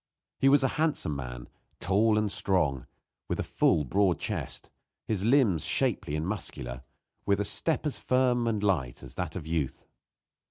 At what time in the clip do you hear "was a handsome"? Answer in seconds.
0.49-1.15